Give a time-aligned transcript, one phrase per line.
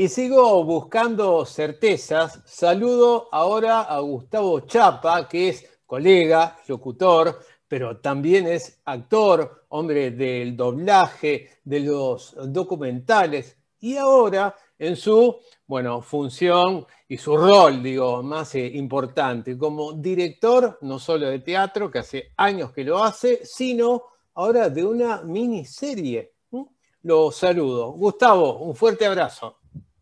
[0.00, 2.40] Y sigo buscando certezas.
[2.46, 7.38] Saludo ahora a Gustavo Chapa, que es colega, locutor,
[7.68, 15.36] pero también es actor, hombre del doblaje, de los documentales, y ahora en su,
[15.66, 21.90] bueno, función y su rol, digo, más eh, importante, como director no solo de teatro,
[21.90, 26.36] que hace años que lo hace, sino ahora de una miniserie.
[27.02, 27.92] Lo saludo.
[27.92, 29.59] Gustavo, un fuerte abrazo.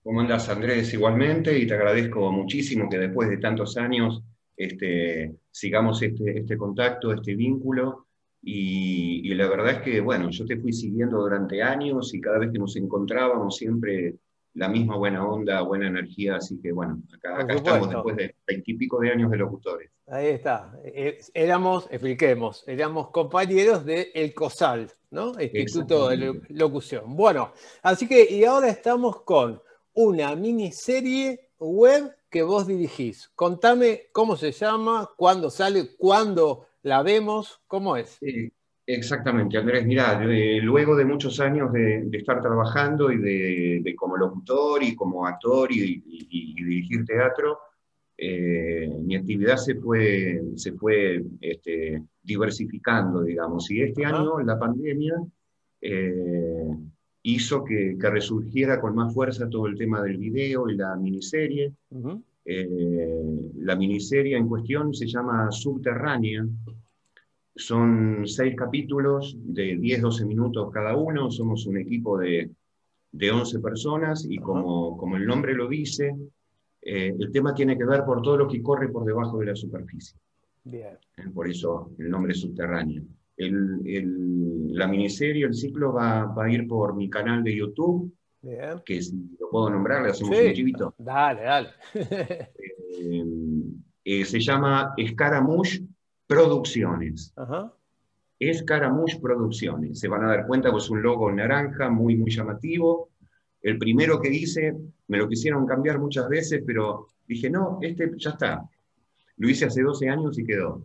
[0.08, 0.94] ¿Cómo andas, Andrés?
[0.94, 4.22] Igualmente, y te agradezco muchísimo que después de tantos años
[4.56, 8.06] este, sigamos este, este contacto, este vínculo.
[8.40, 12.50] Y, la verdad es que, bueno, yo te fui siguiendo durante años y cada vez
[12.50, 14.14] que nos encontrábamos siempre
[14.54, 19.10] la misma buena onda, buena energía, así que bueno, acá, estamos después de veintipico de
[19.10, 19.90] años de locutores.
[20.06, 20.72] Ahí está.
[20.86, 25.34] Eh, éramos, expliquemos, éramos compañeros de El COSAL, ¿no?
[25.38, 27.14] Instituto de Locución.
[27.14, 29.60] Bueno, así que, y ahora estamos con
[29.98, 33.32] una miniserie web que vos dirigís.
[33.34, 38.20] Contame cómo se llama, cuándo sale, cuándo la vemos, cómo es.
[38.86, 39.84] exactamente, Andrés.
[39.84, 40.20] Mirá,
[40.62, 46.00] luego de muchos años de, estar trabajando y de, como locutor y como actor y,
[46.54, 47.58] dirigir teatro,
[48.16, 53.68] eh, mi actividad se fue, se fue este, diversificando, digamos.
[53.72, 55.14] Y este año, la pandemia,
[55.80, 56.70] eh,
[57.34, 61.72] hizo que, resurgiera con más fuerza todo el tema del video y la miniserie.
[62.44, 66.46] Eh, la miniserie en cuestión se llama Subterránea.
[67.54, 71.30] Son seis capítulos de 10-12 minutos cada uno.
[71.30, 72.50] Somos un equipo de,
[73.12, 76.16] de 11 personas y como, como, el nombre lo dice,
[76.80, 79.56] eh, el tema tiene que ver por todo lo que corre por debajo de la
[79.56, 80.16] superficie.
[80.64, 80.98] Bien.
[81.34, 83.02] Por eso el nombre es Subterránea.
[83.38, 88.12] El, la miniserie, el ciclo va, va, a ir por mi canal de YouTube,
[88.84, 90.94] que si lo puedo nombrar, le hacemos un chivito.
[90.98, 91.68] Dale, dale.
[93.00, 93.24] Eh,
[94.04, 95.82] eh, se llama Escaramush
[96.26, 97.32] Producciones.
[97.36, 97.72] Ajá.
[98.40, 100.00] Escaramush Producciones.
[100.00, 103.10] Se van a dar cuenta, pues un logo naranja muy, muy llamativo.
[103.60, 104.74] El primero que hice,
[105.08, 108.68] me lo quisieron cambiar muchas veces, pero dije, no, este ya está.
[109.36, 110.82] Lo hice hace 12 años y quedó.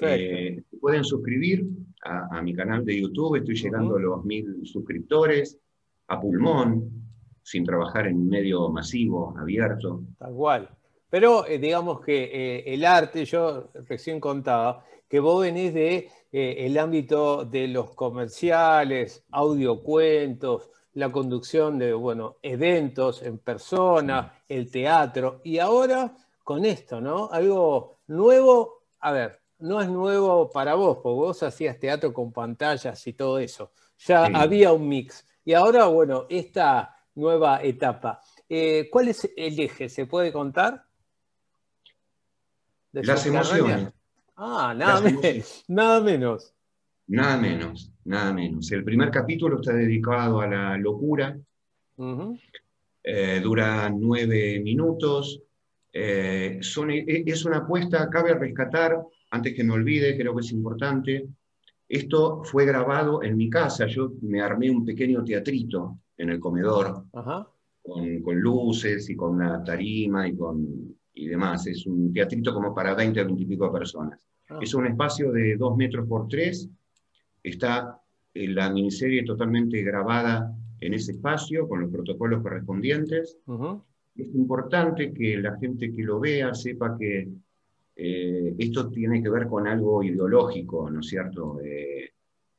[0.00, 1.66] Eh, pueden suscribir
[2.04, 5.58] a, mi canal de YouTube, estoy llegando a los mil suscriptores,
[6.08, 6.90] a pulmón,
[7.42, 10.02] sin trabajar en un medio masivo, abierto.
[10.18, 10.68] Tal cual.
[11.10, 16.76] Pero eh, digamos que eh, el arte, yo recién contaba, que vos venís de el
[16.78, 25.58] ámbito de los comerciales, audiocuentos, la conducción de bueno, eventos en persona, el teatro, y
[25.58, 27.28] ahora con esto, ¿no?
[27.30, 33.06] Algo nuevo, a ver, no es nuevo para vos, porque vos hacías teatro con pantallas
[33.06, 33.72] y todo eso.
[33.98, 35.26] Ya había un mix.
[35.44, 38.20] Y ahora, bueno, esta nueva etapa.
[38.48, 39.88] Eh, ¿Cuál es el eje?
[39.88, 40.84] ¿Se puede contar?
[42.92, 43.92] Las emociones.
[44.36, 46.54] Ah, nada, menos, nada menos.
[47.06, 48.70] Nada menos, nada menos.
[48.72, 51.36] El primer capítulo está dedicado a la locura.
[53.02, 55.42] Eh, dura nueve minutos.
[55.92, 58.96] Eh, es una apuesta, cabe rescatar
[59.34, 61.28] antes que me olvide, creo que es importante,
[61.88, 67.04] esto fue grabado en mi casa, yo me armé un pequeño teatrito en el comedor,
[67.82, 71.66] Con, luces y con una tarima y, con, y demás.
[71.66, 74.18] Es un teatrito como para 20 o 20 y pico personas.
[74.48, 74.58] Ah.
[74.62, 76.68] Es un espacio de 2 metros por 3,
[77.42, 78.00] está
[78.32, 83.36] eh, la miniserie totalmente grabada en ese espacio con los protocolos correspondientes.
[84.16, 87.28] Es importante que la gente que lo vea sepa que
[87.96, 91.60] eh, esto tiene que ver con algo ideológico, ¿no es cierto?
[91.60, 92.10] Eh,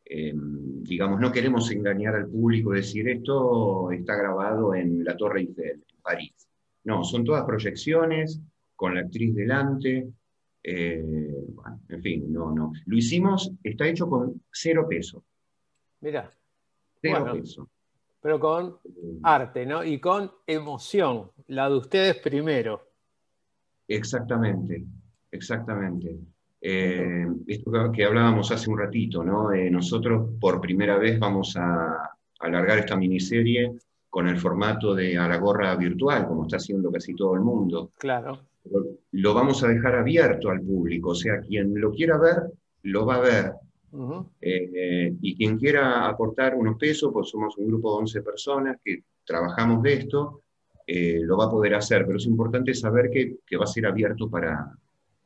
[0.06, 5.42] em, digamos, no queremos engañar al público y decir esto está grabado en la Torre
[5.42, 6.48] Eiffel, en París.
[6.86, 8.40] No, son todas proyecciones
[8.76, 10.08] con la actriz delante.
[10.64, 11.04] Eh,
[11.90, 12.72] en fin, no, no.
[12.86, 15.24] Lo hicimos, está hecho con cero peso.
[16.02, 16.32] Mira.
[17.02, 17.70] Cero peso.
[18.22, 18.80] Pero con
[19.22, 19.84] arte, ¿no?
[19.84, 22.82] Y con emoción, la de ustedes primero.
[23.88, 24.84] Exactamente,
[25.36, 26.18] exactamente.
[26.60, 29.52] Eh, esto que hablábamos hace un ratito, ¿no?
[29.70, 32.10] nosotros por primera vez vamos a
[32.40, 33.72] alargar esta miniserie
[34.10, 37.92] con el formato de a la gorra virtual, como está haciendo casi todo el mundo.
[37.98, 38.40] Claro.
[39.12, 42.44] Lo, vamos a dejar abierto al público, o sea, quien lo quiera ver,
[42.84, 43.52] lo va a ver.
[44.42, 49.04] Eh, y quien quiera aportar unos pesos, pues somos un grupo de 11 personas que
[49.26, 50.42] trabajamos de esto,
[50.88, 53.86] eh, lo va a poder hacer, pero es importante saber que, que va a ser
[53.86, 54.78] abierto para,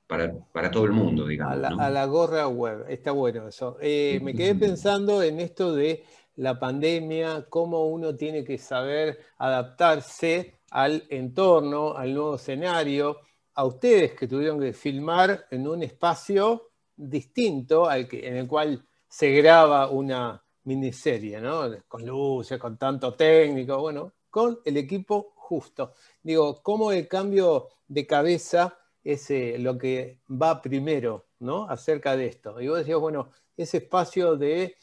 [0.10, 1.80] para, todo el mundo, digamos.
[1.80, 3.78] A la, gorra web, está bueno eso.
[3.80, 6.04] Eh, me quedé pensando en esto de
[6.38, 13.18] la pandemia, cómo uno tiene que saber adaptarse al entorno, al nuevo escenario,
[13.54, 18.84] a ustedes que tuvieron que filmar en un espacio distinto al que, en el cual
[19.08, 21.70] se graba una miniserie, ¿no?
[21.88, 25.94] Con luces, con tanto técnico, bueno, con el equipo justo.
[26.24, 31.70] Digo, ¿cómo el cambio de cabeza es eh, lo que va primero, ¿no?
[31.70, 32.60] Acerca de esto.
[32.62, 34.76] Y vos decías, bueno, ese espacio de,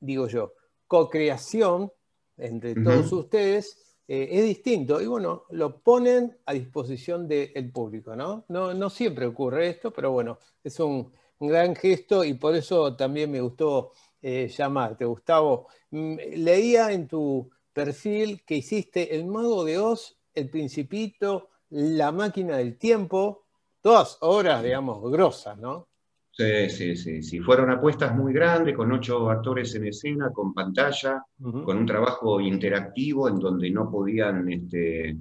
[0.00, 0.54] digo yo,
[0.86, 1.90] co-creación
[2.36, 5.00] entre todos ustedes eh, es distinto.
[5.00, 8.44] Y bueno, lo ponen a disposición del público, ¿no?
[8.48, 8.74] ¿no?
[8.74, 8.90] ¿no?
[8.90, 13.92] siempre ocurre esto, pero bueno, es un, gran gesto y por eso también me gustó
[14.22, 15.68] eh, llamarte, Gustavo.
[15.90, 22.56] Mm, leía en tu perfil que hiciste El Mago de Oz, El Principito, La Máquina
[22.56, 23.43] del Tiempo,
[23.84, 25.88] todas obras, digamos, grosas, ¿no?
[26.30, 27.38] Sí, sí, sí, sí.
[27.40, 33.28] Fueron apuestas muy grandes, con ocho actores en escena, con pantalla, con un trabajo interactivo
[33.28, 35.18] en donde no podían, este,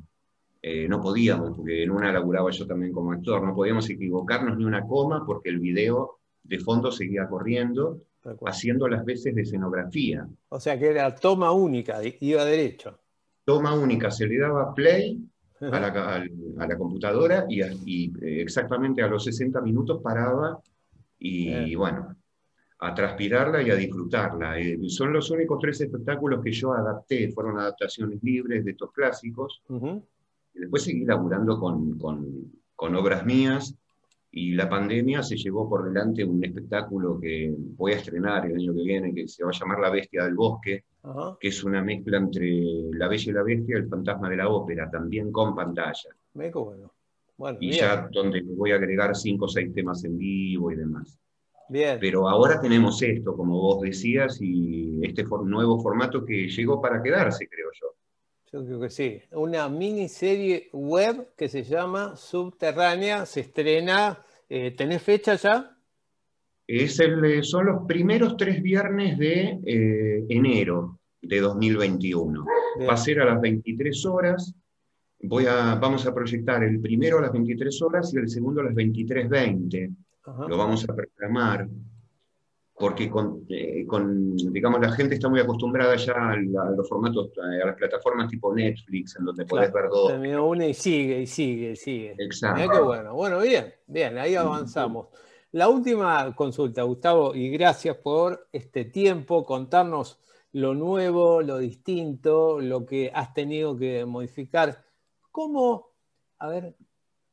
[0.61, 4.63] eh, no podíamos, porque en una laburaba yo también como actor, no podíamos equivocarnos ni
[4.63, 8.03] una coma porque el video de fondo seguía corriendo,
[8.45, 10.25] haciendo las veces de escenografía.
[10.47, 12.97] O sea que era toma única, iba derecho.
[13.43, 15.21] Toma única, se le daba play
[15.71, 20.59] a la, computadora y, y, eh, exactamente a los 60 minutos paraba
[21.19, 22.15] y bueno,
[22.83, 24.59] a transpirarla y a disfrutarla.
[24.59, 29.61] Eh, son los únicos tres espectáculos que yo adapté, fueron adaptaciones libres de estos clásicos.
[30.53, 33.73] y después seguí laburando con, con, obras mías
[34.35, 38.73] y la pandemia se llevó por delante un espectáculo que voy a estrenar el año
[38.73, 40.85] que viene, que se va a llamar La Bestia del Bosque,
[41.39, 42.49] que es una mezcla entre
[42.93, 46.09] La Bella y la Bestia y El Fantasma de la Ópera, también con pantalla.
[46.33, 46.91] Me bueno
[47.59, 51.19] y ya donde voy a agregar cinco o seis temas en vivo y demás.
[51.69, 51.97] Bien.
[51.99, 57.47] Pero ahora tenemos esto, como vos decías, y este nuevo formato que llegó para quedarse,
[57.47, 57.87] creo yo.
[58.53, 59.19] Yo creo que sí.
[59.31, 64.23] Una miniserie web que se llama Subterránea, se estrena.
[64.47, 65.75] Eh, ¿Tenés fecha ya?
[66.67, 72.45] Es el, eh, son los primeros tres viernes de eh, enero de 2021.
[72.87, 74.55] Va a ser a las 23 horas
[75.23, 78.65] voy a, vamos a proyectar el primero a las 23 horas y el segundo a
[78.65, 79.95] las 23.20.
[80.47, 81.67] Lo vamos a programar
[82.83, 83.09] porque
[83.47, 88.27] eh, con, digamos, la gente está muy acostumbrada ya a, los formatos, a las plataformas
[88.27, 90.11] tipo Netflix, en donde puedes ver dos.
[90.11, 92.15] Una y sigue, y sigue, y sigue.
[92.17, 92.83] Exacto.
[92.83, 93.13] bueno.
[93.13, 95.07] Bueno, bien, bien, ahí avanzamos.
[95.53, 100.19] La última consulta, Gustavo, y gracias por este tiempo, contarnos
[100.51, 104.83] lo nuevo, lo distinto, lo que has tenido que modificar
[105.31, 105.93] ¿Cómo,
[106.37, 106.75] a ver,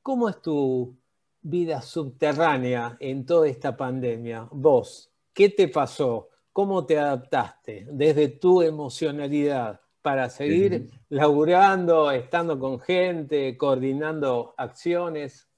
[0.00, 0.96] cómo es tu
[1.42, 4.48] vida subterránea en toda esta pandemia?
[4.52, 6.28] Vos, ¿qué te pasó?
[6.52, 15.48] ¿Cómo te adaptaste desde tu emocionalidad para seguir laburando, estando con gente, coordinando acciones?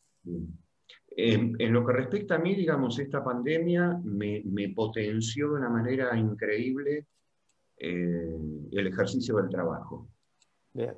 [1.14, 7.06] En, lo que respecta a mí, digamos, esta pandemia me, potenció de una manera increíble
[7.76, 8.38] eh,
[8.72, 10.08] el ejercicio del trabajo.
[10.72, 10.94] Bien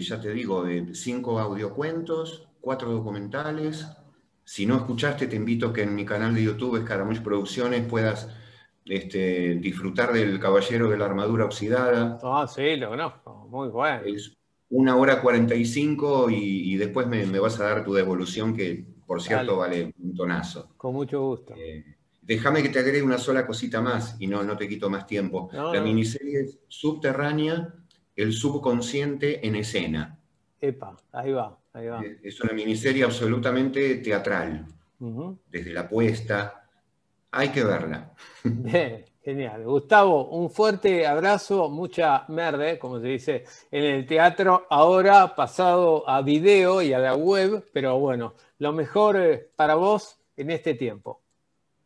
[0.00, 3.86] ya te digo, de cinco audiocuentos, cuatro documentales.
[4.44, 8.28] Si no escuchaste, te invito a que en mi canal de YouTube, Escaramouche Producciones, puedas
[8.84, 12.18] este, disfrutar del Caballero de la Armadura Oxidada.
[12.22, 14.02] Ah, sí, lo conozco, muy bueno.
[14.04, 14.36] Es
[14.70, 19.20] una hora cuarenta y cinco y después me, vas a dar tu devolución, que por
[19.22, 20.70] cierto vale un tonazo.
[20.76, 21.54] Con mucho gusto.
[21.56, 21.84] Eh,
[22.22, 25.50] déjame que te agregue una sola cosita más y no, no te quito más tiempo.
[25.52, 27.74] la miniserie es subterránea
[28.16, 30.18] el subconsciente en escena.
[30.62, 32.00] Epa, ahí va, ahí va.
[32.22, 34.64] Es una miniserie absolutamente teatral,
[35.50, 36.68] desde la puesta.
[37.32, 38.12] Hay que verla.
[38.44, 39.64] Bien, genial.
[39.64, 46.22] Gustavo, un fuerte abrazo, mucha merde, como se dice en el teatro, ahora pasado a
[46.22, 51.22] video y a la web, pero bueno, lo mejor eh, para vos en este tiempo.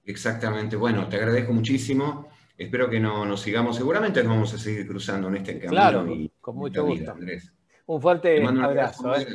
[0.04, 2.28] Exactamente, bueno, te agradezco muchísimo
[2.58, 3.76] Espero que no, nos sigamos.
[3.76, 5.70] Seguramente nos vamos a seguir cruzando en este camino.
[5.70, 6.06] Claro,
[6.40, 7.12] con mucho gusto.
[7.12, 7.52] Andrés.
[7.86, 9.14] Un fuerte abrazo.
[9.16, 9.26] ¿eh?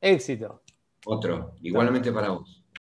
[0.00, 0.62] Éxito.
[1.04, 2.61] Otro, igualmente para vos.